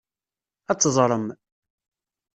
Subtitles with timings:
[0.71, 1.25] Ad teẓrem.